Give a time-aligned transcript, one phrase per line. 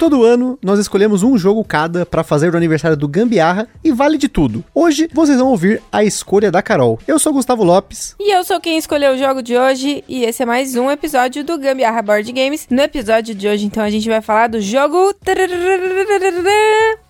[0.00, 4.16] Todo ano, nós escolhemos um jogo cada para fazer o aniversário do Gambiarra e vale
[4.16, 4.64] de tudo.
[4.74, 6.98] Hoje vocês vão ouvir a escolha da Carol.
[7.06, 8.16] Eu sou Gustavo Lopes.
[8.18, 11.44] E eu sou quem escolheu o jogo de hoje e esse é mais um episódio
[11.44, 12.66] do Gambiarra Board Games.
[12.70, 15.12] No episódio de hoje, então, a gente vai falar do jogo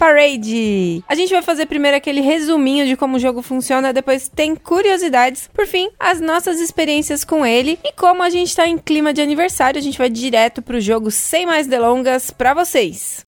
[0.01, 1.05] Parade.
[1.07, 5.51] A gente vai fazer primeiro aquele resuminho de como o jogo funciona, depois tem curiosidades,
[5.53, 9.21] por fim, as nossas experiências com ele e como a gente tá em clima de
[9.21, 13.27] aniversário, a gente vai direto pro jogo sem mais delongas para vocês.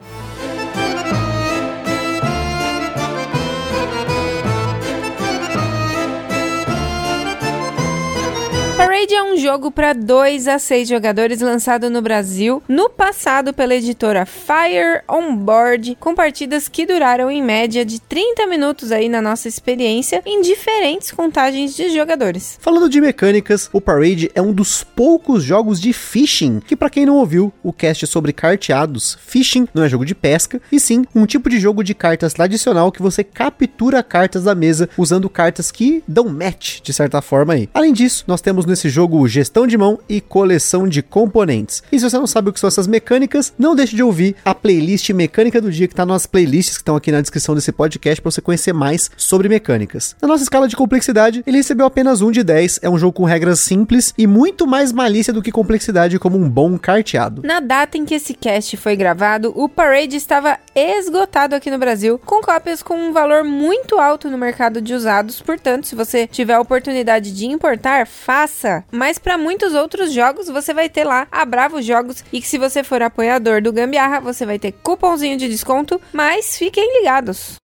[9.02, 13.74] Parade é um jogo para 2 a 6 jogadores lançado no Brasil no passado pela
[13.74, 19.20] editora Fire On Board, com partidas que duraram em média de 30 minutos aí na
[19.20, 22.56] nossa experiência em diferentes contagens de jogadores.
[22.60, 27.04] Falando de mecânicas, o Parade é um dos poucos jogos de fishing que para quem
[27.04, 31.26] não ouviu o cast sobre carteados, fishing não é jogo de pesca, e sim um
[31.26, 36.04] tipo de jogo de cartas tradicional que você captura cartas da mesa usando cartas que
[36.06, 37.68] dão match de certa forma aí.
[37.74, 41.82] Além disso, nós temos nesse jogo gestão de mão e coleção de componentes.
[41.90, 44.54] E se você não sabe o que são essas mecânicas, não deixe de ouvir a
[44.54, 48.20] playlist mecânica do dia que tá nas playlists que estão aqui na descrição desse podcast
[48.20, 50.14] para você conhecer mais sobre mecânicas.
[50.22, 53.24] Na nossa escala de complexidade, ele recebeu apenas um de 10, é um jogo com
[53.24, 57.42] regras simples e muito mais malícia do que complexidade como um bom carteado.
[57.44, 62.20] Na data em que esse cast foi gravado, o Parade estava esgotado aqui no Brasil,
[62.24, 65.40] com cópias com um valor muito alto no mercado de usados.
[65.40, 68.81] Portanto, se você tiver a oportunidade de importar, faça.
[68.90, 72.58] Mas para muitos outros jogos, você vai ter lá a Bravo Jogos e que se
[72.58, 77.56] você for apoiador do Gambiarra, você vai ter cupomzinho de desconto, mas fiquem ligados.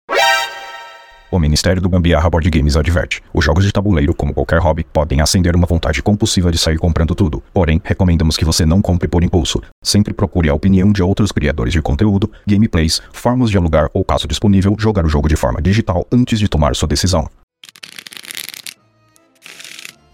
[1.30, 5.20] O Ministério do Gambiarra Board Games adverte: os jogos de tabuleiro, como qualquer hobby, podem
[5.20, 7.42] acender uma vontade compulsiva de sair comprando tudo.
[7.52, 9.60] Porém, recomendamos que você não compre por impulso.
[9.82, 14.28] Sempre procure a opinião de outros criadores de conteúdo, gameplays, formas de alugar ou, caso
[14.28, 17.28] disponível, jogar o jogo de forma digital antes de tomar sua decisão.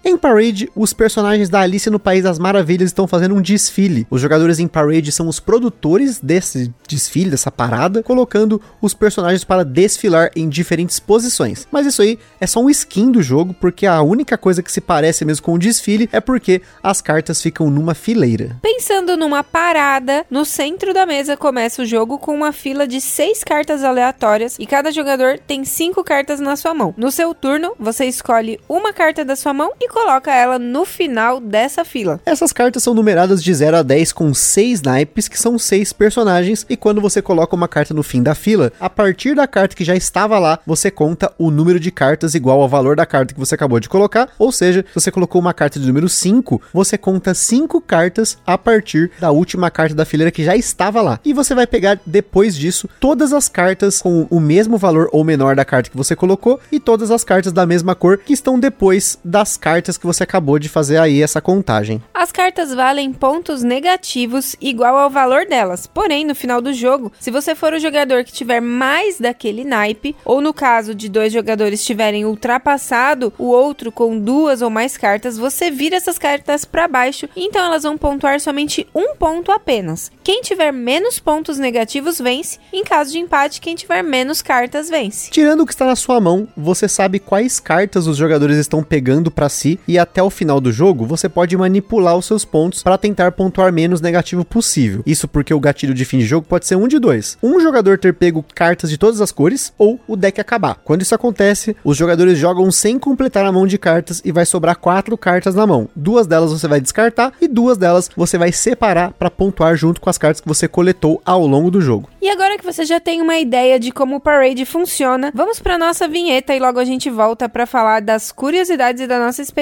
[0.05, 4.05] Em Parade, os personagens da Alice no País das Maravilhas estão fazendo um desfile.
[4.11, 9.65] Os jogadores em Parade são os produtores desse desfile, dessa parada, colocando os personagens para
[9.65, 11.69] desfilar em diferentes posições.
[11.71, 14.81] Mas isso aí é só um skin do jogo, porque a única coisa que se
[14.81, 18.57] parece mesmo com o desfile é porque as cartas ficam numa fileira.
[18.61, 23.45] Pensando numa parada, no centro da mesa começa o jogo com uma fila de seis
[23.45, 26.93] cartas aleatórias e cada jogador tem cinco cartas na sua mão.
[26.97, 31.39] No seu turno, você escolhe uma carta da sua mão e coloca ela no final
[31.39, 32.19] dessa fila.
[32.25, 36.65] Essas cartas são numeradas de 0 a 10 com 6 naipes, que são 6 personagens,
[36.69, 39.85] e quando você coloca uma carta no fim da fila, a partir da carta que
[39.85, 43.39] já estava lá, você conta o número de cartas igual ao valor da carta que
[43.39, 46.97] você acabou de colocar, ou seja, se você colocou uma carta de número 5, você
[46.97, 51.21] conta 5 cartas a partir da última carta da fileira que já estava lá.
[51.23, 55.55] E você vai pegar depois disso todas as cartas com o mesmo valor ou menor
[55.55, 59.19] da carta que você colocou e todas as cartas da mesma cor que estão depois
[59.23, 62.01] das cartas cartas que você acabou de fazer aí essa contagem.
[62.15, 65.89] As cartas valem pontos negativos igual ao valor delas.
[65.89, 70.15] Porém, no final do jogo, se você for o jogador que tiver mais daquele naipe,
[70.25, 75.37] ou no caso de dois jogadores tiverem ultrapassado o outro com duas ou mais cartas,
[75.37, 80.13] você vira essas cartas para baixo, então elas vão pontuar somente um ponto apenas.
[80.23, 85.29] Quem tiver menos pontos negativos vence, em caso de empate, quem tiver menos cartas vence.
[85.33, 89.29] Tirando o que está na sua mão, você sabe quais cartas os jogadores estão pegando
[89.29, 92.99] para si e até o final do jogo você pode manipular os seus pontos para
[92.99, 95.03] tentar pontuar menos negativo possível.
[95.07, 97.99] Isso porque o gatilho de fim de jogo pode ser um de dois: um jogador
[97.99, 100.77] ter pego cartas de todas as cores ou o deck acabar.
[100.85, 104.77] Quando isso acontece, os jogadores jogam sem completar a mão de cartas e vai sobrar
[104.77, 105.89] quatro cartas na mão.
[105.95, 110.11] Duas delas você vai descartar e duas delas você vai separar para pontuar junto com
[110.11, 112.09] as cartas que você coletou ao longo do jogo.
[112.21, 115.79] E agora que você já tem uma ideia de como o Parade funciona, vamos para
[115.79, 119.62] nossa vinheta e logo a gente volta para falar das curiosidades da nossa experiência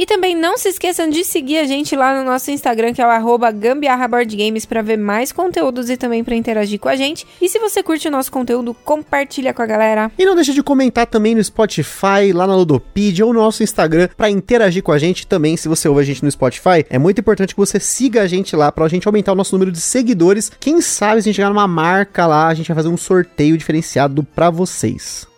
[0.00, 3.06] E também não se esqueçam de seguir a gente lá no nosso Instagram, que é
[3.06, 7.26] o gambiarraboardgames, para ver mais conteúdos e também para interagir com a gente.
[7.38, 10.10] E se você curte o nosso conteúdo, compartilha com a galera.
[10.18, 14.08] E não deixe de comentar também no Spotify, lá na Ludopedia ou no nosso Instagram
[14.16, 15.54] para interagir com a gente também.
[15.58, 18.56] Se você ouve a gente no Spotify, é muito importante que você siga a gente
[18.56, 20.50] lá para a gente aumentar o nosso número de seguidores.
[20.58, 23.54] Quem sabe se a gente chegar numa marca lá, a gente vai fazer um sorteio
[23.54, 25.29] diferenciado para vocês.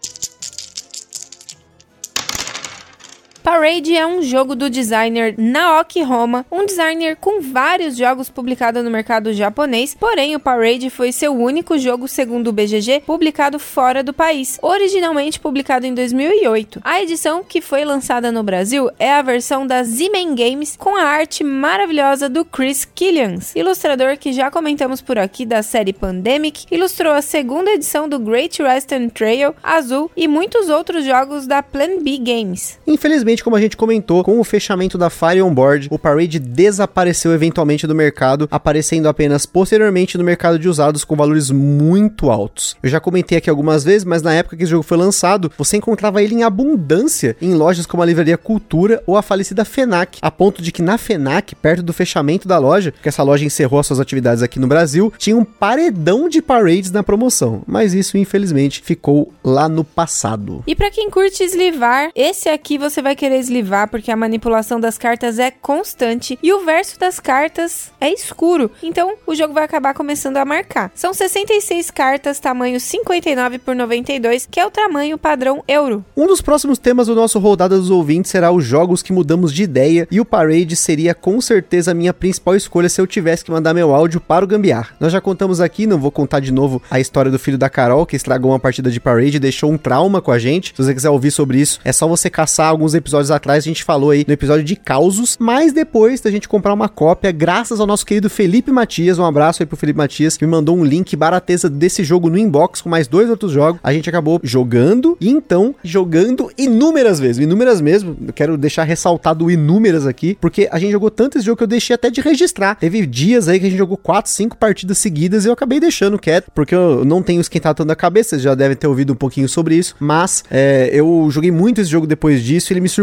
[3.43, 8.91] Parade é um jogo do designer Naoki Roma, um designer com vários jogos publicados no
[8.91, 14.13] mercado japonês, porém o Parade foi seu único jogo, segundo o BGG, publicado fora do
[14.13, 16.83] país, originalmente publicado em 2008.
[16.85, 21.03] A edição que foi lançada no Brasil é a versão da Z-Man Games com a
[21.03, 27.13] arte maravilhosa do Chris Killians, ilustrador que já comentamos por aqui da série Pandemic, ilustrou
[27.13, 32.19] a segunda edição do Great Western Trail, Azul e muitos outros jogos da Plan B
[32.19, 32.79] Games.
[32.87, 37.33] Infelizmente, como a gente comentou, com o fechamento da Fire On Board, o Parade desapareceu
[37.33, 42.77] eventualmente do mercado, aparecendo apenas posteriormente no mercado de usados com valores muito altos.
[42.83, 45.77] Eu já comentei aqui algumas vezes, mas na época que esse jogo foi lançado, você
[45.77, 50.31] encontrava ele em abundância em lojas como a Livraria Cultura ou a falecida FENAC, a
[50.31, 53.87] ponto de que na FENAC, perto do fechamento da loja, que essa loja encerrou as
[53.87, 57.63] suas atividades aqui no Brasil, tinha um paredão de parades na promoção.
[57.67, 60.63] Mas isso, infelizmente, ficou lá no passado.
[60.67, 64.99] E para quem curte eslivar, esse aqui você vai querer eslivar porque a manipulação das
[64.99, 68.69] cartas é constante e o verso das cartas é escuro.
[68.83, 70.91] Então o jogo vai acabar começando a marcar.
[70.93, 76.05] São 66 cartas, tamanho 59 por 92, que é o tamanho padrão euro.
[76.17, 79.63] Um dos próximos temas do nosso Rodada dos Ouvintes será os jogos que mudamos de
[79.63, 83.53] ideia e o Parade seria com certeza a minha principal escolha se eu tivesse que
[83.53, 84.97] mandar meu áudio para o Gambiar.
[84.99, 88.05] Nós já contamos aqui, não vou contar de novo a história do filho da Carol
[88.05, 90.73] que estragou uma partida de Parade e deixou um trauma com a gente.
[90.75, 93.69] Se você quiser ouvir sobre isso, é só você caçar alguns episódios episódios atrás a
[93.69, 97.79] gente falou aí no episódio de causos, mas depois da gente comprar uma cópia, graças
[97.79, 100.83] ao nosso querido Felipe Matias, um abraço aí pro Felipe Matias, que me mandou um
[100.85, 103.81] link barateza desse jogo no inbox com mais dois outros jogos.
[103.85, 108.17] A gente acabou jogando e então jogando inúmeras vezes, inúmeras mesmo.
[108.27, 111.69] Eu quero deixar ressaltado inúmeras aqui, porque a gente jogou tanto esse jogo que eu
[111.69, 112.77] deixei até de registrar.
[112.77, 116.19] Teve dias aí que a gente jogou 4, 5 partidas seguidas e eu acabei deixando
[116.19, 119.17] quieto, porque eu não tenho esquentado tanto a cabeça, vocês já devem ter ouvido um
[119.17, 122.89] pouquinho sobre isso, mas é, eu joguei muito esse jogo depois disso e ele me
[122.89, 123.02] surpreendeu,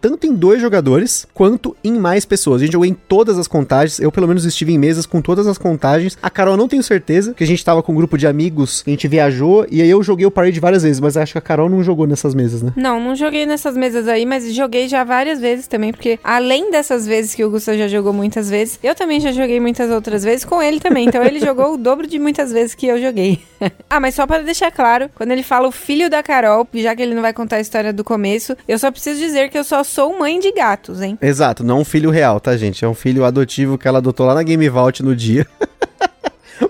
[0.00, 2.62] tanto em dois jogadores quanto em mais pessoas.
[2.62, 5.46] A gente jogou em todas as contagens, eu pelo menos estive em mesas com todas
[5.46, 6.16] as contagens.
[6.22, 8.90] A Carol não tenho certeza, que a gente tava com um grupo de amigos, a
[8.90, 11.68] gente viajou e aí eu joguei o Parade várias vezes, mas acho que a Carol
[11.68, 12.72] não jogou nessas mesas, né?
[12.76, 17.06] Não, não joguei nessas mesas aí, mas joguei já várias vezes também, porque além dessas
[17.06, 20.44] vezes que o Gustavo já jogou muitas vezes, eu também já joguei muitas outras vezes
[20.44, 21.06] com ele também.
[21.06, 23.40] Então ele jogou o dobro de muitas vezes que eu joguei.
[23.88, 27.02] ah, mas só para deixar claro, quando ele fala o filho da Carol, já que
[27.02, 29.84] ele não vai contar a história do começo, eu só preciso dizer que eu só
[29.84, 31.18] sou mãe de gatos, hein?
[31.20, 32.82] Exato, não um filho real, tá, gente?
[32.82, 35.46] É um filho adotivo que ela adotou lá na Game Vault no dia.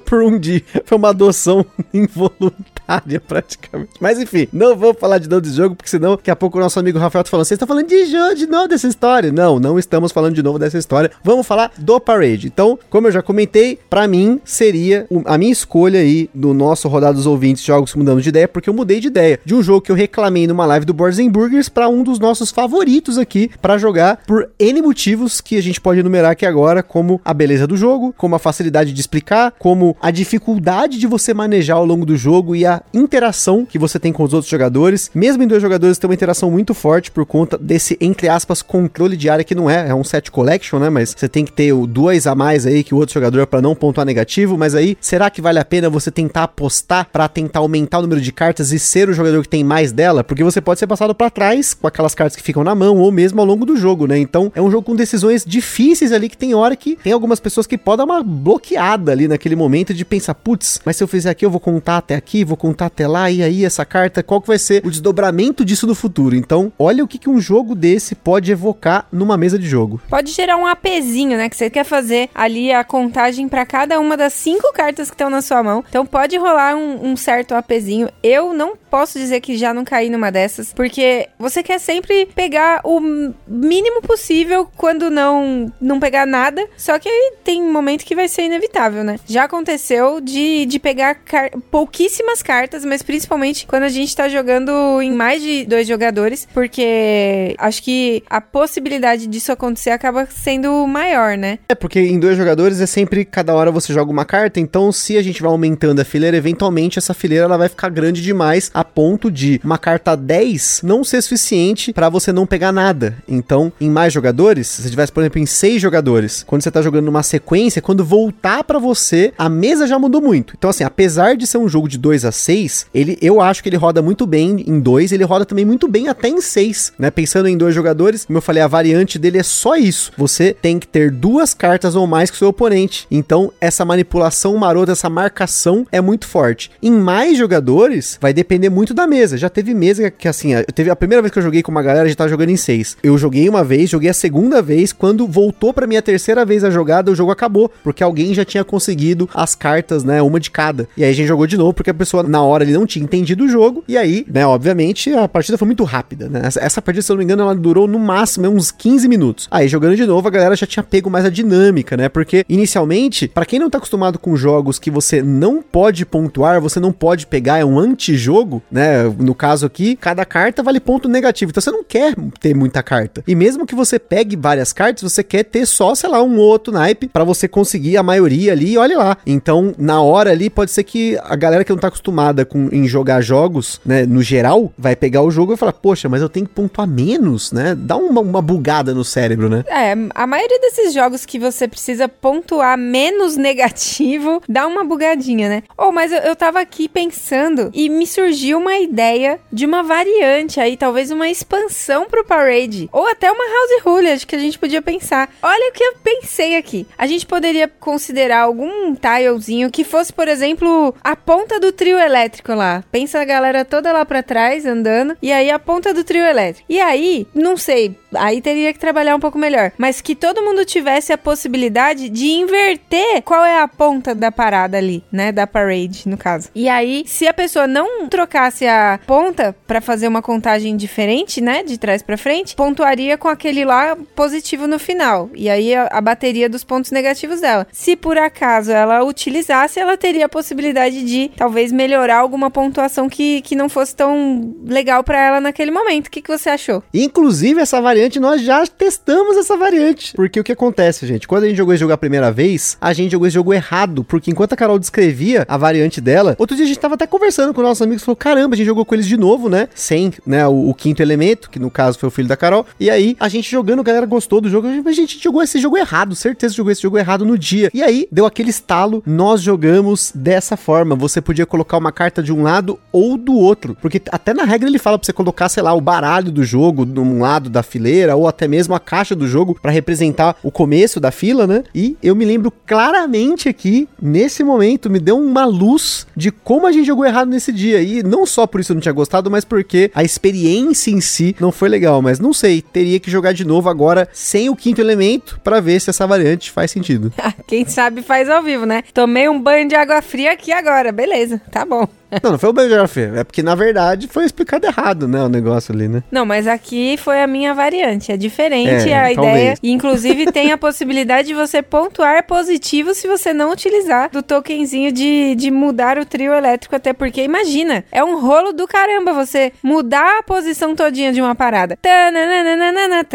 [0.09, 0.63] Por um dia.
[0.87, 3.91] Foi uma adoção involuntária, praticamente.
[4.01, 6.61] Mas enfim, não vou falar de novo desse jogo, porque senão daqui a pouco o
[6.61, 9.31] nosso amigo Rafael tá falando: vocês estão falando de jogo de novo dessa história?
[9.31, 11.11] Não, não estamos falando de novo dessa história.
[11.23, 12.47] Vamos falar do Parade.
[12.47, 17.13] Então, como eu já comentei, para mim seria a minha escolha aí do nosso Rodada
[17.13, 19.93] dos Ouvintes Jogos Mudando de Ideia, porque eu mudei de ideia de um jogo que
[19.93, 24.23] eu reclamei numa live do Boards Burgers para um dos nossos favoritos aqui para jogar
[24.27, 28.15] por N motivos que a gente pode enumerar aqui agora, como a beleza do jogo,
[28.17, 32.55] como a facilidade de explicar, como a dificuldade de você manejar ao longo do jogo
[32.55, 35.11] e a interação que você tem com os outros jogadores.
[35.15, 39.17] Mesmo em dois jogadores tem uma interação muito forte por conta desse, entre aspas, controle
[39.17, 40.91] de área que não é, é um set collection, né?
[40.91, 43.61] Mas você tem que ter o dois a mais aí que o outro jogador para
[43.61, 44.57] não pontuar negativo.
[44.57, 48.21] Mas aí, será que vale a pena você tentar apostar para tentar aumentar o número
[48.21, 50.25] de cartas e ser o jogador que tem mais dela?
[50.25, 53.11] Porque você pode ser passado para trás com aquelas cartas que ficam na mão ou
[53.11, 54.19] mesmo ao longo do jogo, né?
[54.19, 57.67] Então é um jogo com decisões difíceis ali que tem hora que tem algumas pessoas
[57.67, 61.31] que podem dar uma bloqueada ali naquele momento de pensar, putz, mas se eu fizer
[61.31, 64.41] aqui, eu vou contar até aqui, vou contar até lá, e aí essa carta, qual
[64.41, 66.37] que vai ser o desdobramento disso no futuro?
[66.37, 70.01] Então, olha o que, que um jogo desse pode evocar numa mesa de jogo.
[70.09, 71.49] Pode gerar um APzinho, né?
[71.49, 75.31] Que você quer fazer ali a contagem para cada uma das cinco cartas que estão
[75.31, 75.85] na sua mão.
[75.89, 78.09] Então pode rolar um, um certo APzinho.
[78.23, 82.81] Eu não posso dizer que já não caí numa dessas, porque você quer sempre pegar
[82.85, 83.01] o
[83.47, 86.67] mínimo possível quando não não pegar nada.
[86.77, 89.17] Só que aí tem um momento que vai ser inevitável, né?
[89.27, 95.01] Já aconteceu de, de pegar car pouquíssimas cartas, mas principalmente quando a gente tá jogando
[95.03, 101.37] em mais de dois jogadores, porque acho que a possibilidade disso acontecer acaba sendo maior,
[101.37, 101.59] né?
[101.69, 105.17] É, porque em dois jogadores é sempre cada hora você joga uma carta, então se
[105.17, 108.85] a gente vai aumentando a fileira, eventualmente essa fileira ela vai ficar grande demais a
[108.85, 113.17] ponto de uma carta 10 não ser suficiente para você não pegar nada.
[113.27, 116.81] Então, em mais jogadores, se você tivesse, por exemplo, em seis jogadores, quando você tá
[116.81, 120.55] jogando numa sequência, quando voltar para você, a mesa já mudou muito.
[120.57, 123.69] Então, assim, apesar de ser um jogo de 2 a 6, ele, eu acho que
[123.69, 127.11] ele roda muito bem em 2, ele roda também muito bem até em 6, né?
[127.11, 130.13] Pensando em dois jogadores, como eu falei, a variante dele é só isso.
[130.17, 133.09] Você tem que ter duas cartas ou mais que o seu oponente.
[133.11, 136.71] Então, essa manipulação marota, essa marcação é muito forte.
[136.81, 139.37] Em mais jogadores, vai depender muito da mesa.
[139.37, 142.09] Já teve mesa que, assim, teve a primeira vez que eu joguei com uma galera,
[142.09, 142.99] já tava jogando em 6.
[143.03, 146.71] Eu joguei uma vez, joguei a segunda vez, quando voltou para minha terceira vez a
[146.71, 150.89] jogada, o jogo acabou, porque alguém já tinha conseguido as cartas, né, uma de cada.
[150.97, 153.05] E aí a gente jogou de novo, porque a pessoa na hora ele não tinha
[153.05, 156.43] entendido o jogo, e aí, né, obviamente, a partida foi muito rápida, né?
[156.45, 159.49] Essa, essa partida, se eu não me engano, ela durou no máximo uns 15 minutos.
[159.51, 162.09] Aí jogando de novo, a galera já tinha pego mais a dinâmica, né?
[162.09, 166.81] Porque inicialmente, para quem não tá acostumado com jogos que você não pode pontuar, você
[166.81, 169.05] não pode pegar, é um antijogo, né?
[169.19, 171.51] No caso aqui, cada carta vale ponto negativo.
[171.51, 173.23] Então você não quer ter muita carta.
[173.27, 176.47] E mesmo que você pegue várias cartas, você quer ter só, sei lá, um ou
[176.47, 179.17] outro naipe para você conseguir a maioria ali, olha lá.
[179.27, 182.87] Então, na hora ali, pode ser que a galera que não tá acostumada com, em
[182.87, 186.47] jogar jogos, né, no geral, vai pegar o jogo e falar, poxa, mas eu tenho
[186.47, 187.75] que pontuar menos, né?
[187.77, 189.65] Dá uma, uma bugada no cérebro, né?
[189.69, 195.63] É, a maioria desses jogos que você precisa pontuar menos negativo, dá uma bugadinha, né?
[195.77, 200.61] Oh, mas eu, eu tava aqui pensando e me surgiu uma ideia de uma variante
[200.61, 202.89] aí, talvez uma expansão pro Parade.
[202.93, 205.31] Ou até uma House Rule, acho que a gente podia pensar.
[205.43, 206.87] Olha o que eu pensei aqui.
[206.97, 212.55] A gente poderia considerar algum tilezinho que fosse, por exemplo, a ponta do trio elétrico
[212.55, 212.85] lá.
[212.91, 215.17] Pensa a galera toda lá pra trás andando.
[215.23, 216.67] E aí a ponta do trio elétrico.
[216.69, 219.73] E aí, não sei, aí teria que trabalhar um pouco melhor.
[219.79, 224.77] Mas que todo mundo tivesse a possibilidade de inverter qual é a ponta da parada
[224.77, 225.33] ali, né?
[225.33, 226.49] Da parade, no caso.
[226.55, 231.63] E aí, se a pessoa não trocasse a ponta para fazer uma contagem diferente, né?
[231.63, 235.31] De trás para frente, pontuaria com aquele lá positivo no final.
[235.35, 237.67] E aí a, bateria dos pontos negativos dela.
[237.73, 243.43] Se por acaso ela utilizasse, ela teria a possibilidade de talvez melhorar alguma pontuação que,
[243.43, 246.07] que não fosse tão legal para ela naquele momento.
[246.07, 246.83] O que, que você achou?
[246.93, 250.13] Inclusive, essa variante, nós já testamos essa variante.
[250.15, 251.27] Porque o que acontece, gente?
[251.27, 254.05] Quando a gente jogou esse jogo a primeira vez, a gente jogou esse jogo errado.
[254.05, 257.53] Porque enquanto a Carol descrevia a variante dela, outro dia a gente tava até conversando
[257.53, 259.69] com nossos amigos, falou: caramba, a gente jogou com eles de novo, né?
[259.75, 262.65] Sem, né, o, o quinto elemento, que no caso foi o filho da Carol.
[262.79, 264.69] E aí, a gente jogando, a galera gostou do jogo.
[264.69, 267.71] A gente jogou esse jogo errado, certeza jogou esse jogo errado no dia.
[267.75, 270.95] E aí, deu aquele estalo, nós jogamos dessa forma.
[270.95, 273.77] Você podia colocar uma carta de um lado ou do outro.
[273.81, 276.85] Porque até na regra ele fala pra você colocar, sei lá, o baralho do jogo
[276.85, 281.01] num lado da fileira, ou até mesmo a caixa do jogo para representar o começo
[281.01, 281.65] da fila, né?
[281.75, 286.73] E eu me lembro claramente aqui, nesse momento, me deu uma luz de como a
[286.73, 287.81] gente jogou errado nesse dia.
[287.81, 291.35] E não só por isso eu não tinha gostado, mas porque a experiência em si
[291.41, 292.03] não foi legal.
[292.03, 295.81] Mas não sei, teria que jogar de novo agora sem o quinto elemento para ver
[295.81, 297.13] se essa variante faz sentido.
[297.47, 298.83] Quem sabe faz ao vivo, né?
[298.93, 301.89] Tomei um banho de água fria aqui agora, beleza, tá bom.
[302.23, 305.75] Não, não foi o fria, é porque na verdade foi explicado errado, né, o negócio
[305.75, 306.03] ali, né?
[306.11, 309.19] Não, mas aqui foi a minha variante, é diferente É, a talvez.
[309.19, 309.55] ideia.
[309.63, 314.91] E, inclusive tem a possibilidade de você pontuar positivo se você não utilizar do tokenzinho
[314.91, 319.53] de, de mudar o trio elétrico, até porque, imagina, é um rolo do caramba você
[319.63, 321.77] mudar a posição todinha de uma parada.
[321.81, 323.07] Tananana,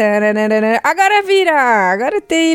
[0.82, 1.52] Agora vira!
[1.92, 2.54] Agora tem...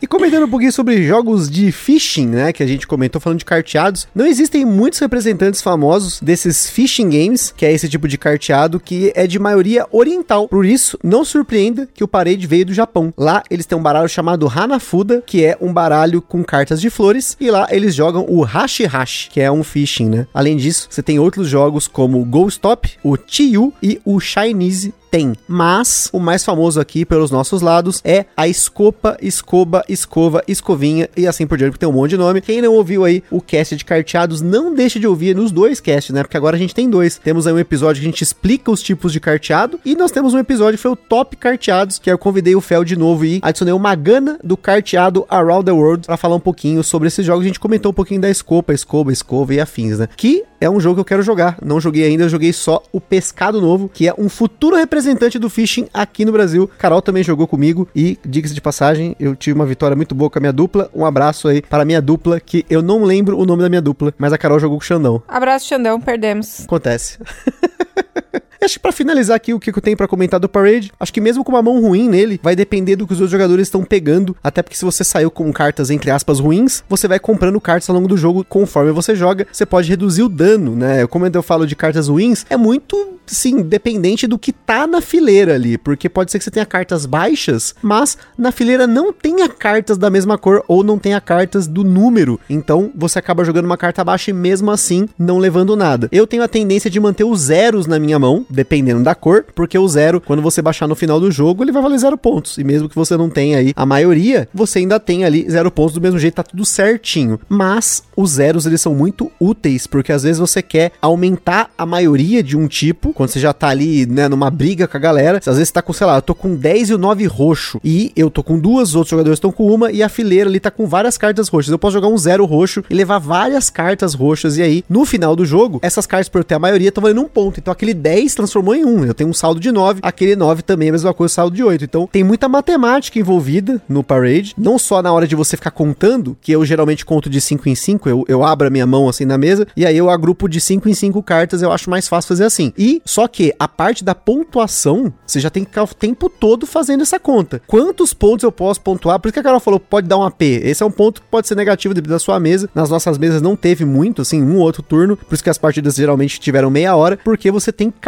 [0.00, 3.44] E comentando um pouquinho sobre jogos de phishing, né, que a gente comentou falando de
[3.72, 8.78] carteados, não existem muitos representantes famosos desses phishing games, que é esse tipo de carteado
[8.78, 10.46] que é de maioria oriental.
[10.48, 13.12] Por isso, não surpreenda que o Parade veio do Japão.
[13.16, 17.36] Lá eles têm um baralho chamado Hanafuda, que é um baralho com cartas de flores,
[17.40, 20.26] e lá eles jogam o Hashi Hashi, que é um phishing, né?
[20.34, 24.92] Além disso, você tem outros jogos como o Go Stop, o Chiyu e o Chinese
[25.12, 25.34] tem.
[25.46, 31.26] Mas o mais famoso aqui pelos nossos lados é a escopa, escoba, escova, escovinha e
[31.26, 32.40] assim por diante, porque tem um monte de nome.
[32.40, 36.14] Quem não ouviu aí o cast de carteados, não deixe de ouvir nos dois casts,
[36.14, 36.22] né?
[36.22, 37.18] Porque agora a gente tem dois.
[37.18, 40.32] Temos aí um episódio que a gente explica os tipos de carteado e nós temos
[40.32, 43.38] um episódio que foi o top carteados, que eu convidei o Fel de novo e
[43.42, 47.44] adicionei uma gana do carteado Around the World para falar um pouquinho sobre esses jogos.
[47.44, 50.08] A gente comentou um pouquinho da escopa, escova, escova e afins, né?
[50.16, 51.58] Que é um jogo que eu quero jogar.
[51.62, 55.01] Não joguei ainda, eu joguei só o Pescado Novo, que é um futuro representante
[55.38, 56.70] do fishing aqui no Brasil.
[56.78, 60.38] Carol também jogou comigo e, diga-se de passagem, eu tive uma vitória muito boa com
[60.38, 60.90] a minha dupla.
[60.94, 63.82] Um abraço aí para a minha dupla, que eu não lembro o nome da minha
[63.82, 65.22] dupla, mas a Carol jogou com o Xandão.
[65.26, 66.64] Abraço, Xandão, perdemos.
[66.64, 67.18] Acontece.
[68.62, 71.20] Acho que pra finalizar aqui o que eu tenho para comentar do Parade, acho que
[71.20, 74.36] mesmo com uma mão ruim nele, vai depender do que os outros jogadores estão pegando.
[74.42, 77.96] Até porque se você saiu com cartas, entre aspas, ruins, você vai comprando cartas ao
[77.96, 79.46] longo do jogo conforme você joga.
[79.52, 81.06] Você pode reduzir o dano, né?
[81.08, 85.54] Como eu falo de cartas ruins, é muito, sim, dependente do que tá na fileira
[85.54, 85.76] ali.
[85.76, 90.08] Porque pode ser que você tenha cartas baixas, mas na fileira não tenha cartas da
[90.08, 92.38] mesma cor ou não tenha cartas do número.
[92.48, 96.08] Então você acaba jogando uma carta baixa e mesmo assim não levando nada.
[96.12, 99.78] Eu tenho a tendência de manter os zeros na minha mão dependendo da cor, porque
[99.78, 102.58] o zero, quando você baixar no final do jogo, ele vai valer zero pontos.
[102.58, 105.94] E mesmo que você não tenha aí a maioria, você ainda tem ali zero pontos
[105.94, 107.40] do mesmo jeito, tá tudo certinho.
[107.48, 112.42] Mas os zeros, eles são muito úteis, porque às vezes você quer aumentar a maioria
[112.42, 115.38] de um tipo, quando você já tá ali, né, numa briga com a galera.
[115.38, 117.80] Às vezes você tá com, sei lá, eu tô com 10 e o 9 roxo,
[117.82, 120.60] e eu tô com duas, os outros jogadores estão com uma, e a fileira ali
[120.60, 121.72] tá com várias cartas roxas.
[121.72, 125.34] Eu posso jogar um zero roxo e levar várias cartas roxas, e aí, no final
[125.34, 127.58] do jogo, essas cartas, por eu ter a maioria, estão valendo um ponto.
[127.58, 129.04] Então aquele 10 transformou em 1.
[129.06, 131.62] Eu tenho um saldo de 9, aquele 9 também é a mesma coisa, saldo de
[131.62, 131.84] 8.
[131.84, 136.36] Então tem muita matemática envolvida no Parade, não só na hora de você ficar contando,
[136.40, 139.24] que eu geralmente conto de 5 em 5, eu, eu abro a minha mão assim
[139.24, 142.28] na mesa, e aí eu agrupo de 5 em 5 cartas, eu acho mais fácil
[142.28, 142.72] fazer assim.
[142.76, 146.66] E só que a parte da pontuação, você já tem que ficar o tempo todo
[146.66, 147.62] fazendo essa conta.
[147.66, 149.18] Quantos pontos eu posso pontuar?
[149.18, 150.42] Por isso que a Carol falou, pode dar um AP.
[150.42, 152.68] Esse é um ponto que pode ser negativo da sua mesa.
[152.74, 155.58] Nas nossas mesas não teve muito, assim, um ou outro turno, por isso que as
[155.58, 157.98] partidas geralmente tiveram meia hora, porque você tem que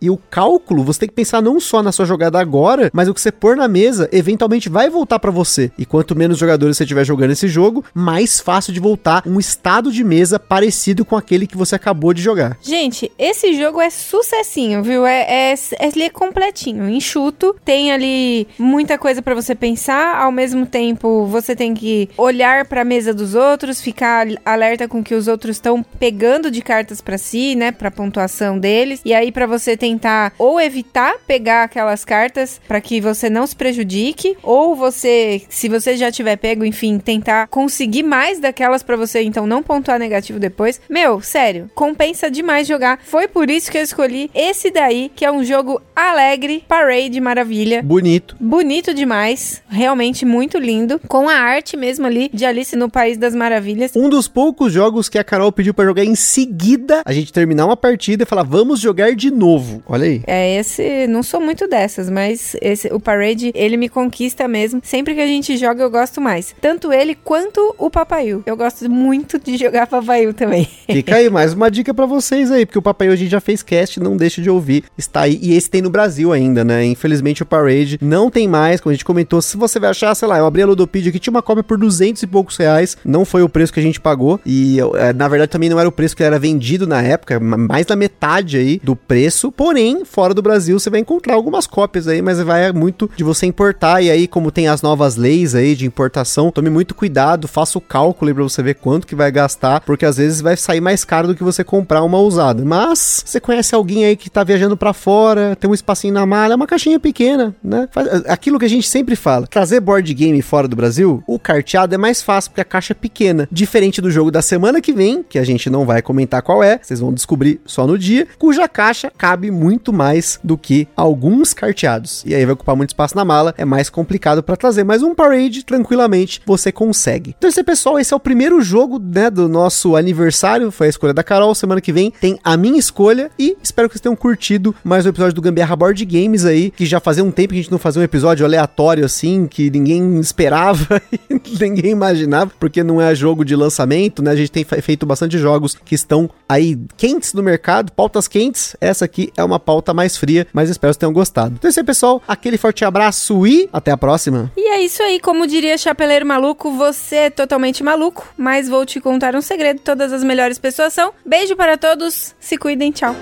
[0.00, 3.14] e o cálculo, você tem que pensar não só na sua jogada agora, mas o
[3.14, 5.70] que você pôr na mesa eventualmente vai voltar para você.
[5.78, 9.90] E quanto menos jogadores você tiver jogando esse jogo, mais fácil de voltar um estado
[9.90, 12.58] de mesa parecido com aquele que você acabou de jogar.
[12.62, 15.06] Gente, esse jogo é sucessinho, viu?
[15.06, 20.66] É, é, é, é completinho, enxuto, tem ali muita coisa para você pensar, ao mesmo
[20.66, 25.28] tempo você tem que olhar para a mesa dos outros, ficar alerta com que os
[25.28, 29.00] outros estão pegando de cartas para si, né, para pontuação deles.
[29.04, 33.54] E aí para você tentar ou evitar pegar aquelas cartas para que você não se
[33.54, 39.20] prejudique, ou você, se você já tiver pego, enfim, tentar conseguir mais daquelas para você
[39.20, 40.80] então não pontuar negativo depois.
[40.88, 42.98] Meu, sério, compensa demais jogar.
[43.04, 47.82] Foi por isso que eu escolhi esse daí, que é um jogo alegre, parade maravilha.
[47.82, 48.36] Bonito.
[48.40, 53.34] Bonito demais, realmente muito lindo, com a arte mesmo ali de Alice no País das
[53.34, 53.92] Maravilhas.
[53.94, 57.66] Um dos poucos jogos que a Carol pediu para jogar em seguida, a gente terminar
[57.66, 59.82] uma partida e falar, vamos jogar de novo.
[59.86, 60.22] Olha aí.
[60.26, 64.80] É, esse, não sou muito dessas, mas esse, o Parade, ele me conquista mesmo.
[64.82, 66.54] Sempre que a gente joga, eu gosto mais.
[66.60, 68.42] Tanto ele quanto o Papaiu.
[68.46, 70.68] Eu gosto muito de jogar Papaiu também.
[70.86, 73.62] Fica aí, mais uma dica para vocês aí, porque o Papaiu a gente já fez
[73.62, 74.84] cast, não deixe de ouvir.
[74.96, 76.84] Está aí, e esse tem no Brasil ainda, né?
[76.84, 79.40] Infelizmente o Parade não tem mais, como a gente comentou.
[79.42, 81.78] Se você vai achar, sei lá, eu abri a Ludopedia aqui, tinha uma cópia por
[81.78, 82.96] 200 e poucos reais.
[83.04, 84.40] Não foi o preço que a gente pagou.
[84.44, 87.86] E é, na verdade também não era o preço que era vendido na época, mais
[87.86, 89.15] da metade aí do preço.
[89.50, 93.46] Porém, fora do Brasil você vai encontrar algumas cópias aí, mas vai muito de você
[93.46, 94.02] importar.
[94.02, 97.80] E aí, como tem as novas leis aí de importação, tome muito cuidado, faça o
[97.80, 101.28] cálculo pra você ver quanto que vai gastar, porque às vezes vai sair mais caro
[101.28, 102.64] do que você comprar uma usada.
[102.64, 106.52] Mas você conhece alguém aí que tá viajando para fora, tem um espacinho na malha,
[106.52, 107.88] é uma caixinha pequena, né?
[108.26, 111.98] Aquilo que a gente sempre fala, trazer board game fora do Brasil, o carteado é
[111.98, 115.38] mais fácil porque a caixa é pequena, diferente do jogo da semana que vem, que
[115.38, 119.05] a gente não vai comentar qual é, vocês vão descobrir só no dia, cuja caixa
[119.16, 122.22] cabe muito mais do que alguns carteados.
[122.26, 125.14] E aí vai ocupar muito espaço na mala, é mais complicado para trazer, mas um
[125.14, 127.34] parade tranquilamente você consegue.
[127.36, 131.14] Então esse pessoal, esse é o primeiro jogo, né, do nosso aniversário, foi a escolha
[131.14, 134.74] da Carol, semana que vem tem a minha escolha e espero que vocês tenham curtido
[134.84, 137.62] mais um episódio do Gambiarra Board Games aí, que já fazia um tempo que a
[137.62, 143.00] gente não fazia um episódio aleatório assim, que ninguém esperava e ninguém imaginava, porque não
[143.00, 144.30] é jogo de lançamento, né?
[144.30, 148.76] A gente tem feito bastante jogos que estão aí quentes no mercado, pautas quentes.
[148.96, 151.54] Essa aqui é uma pauta mais fria, mas espero que tenham gostado.
[151.54, 152.22] Então é isso aí, pessoal.
[152.26, 154.50] Aquele forte abraço e até a próxima.
[154.56, 158.98] E é isso aí, como diria Chapeleiro Maluco, você é totalmente maluco, mas vou te
[158.98, 161.12] contar um segredo: todas as melhores pessoas são.
[161.26, 163.14] Beijo para todos, se cuidem, tchau.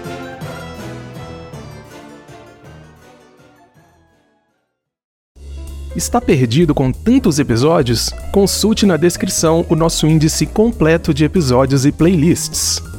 [5.97, 8.11] Está perdido com tantos episódios?
[8.31, 12.94] Consulte na descrição o nosso índice completo de episódios e playlists.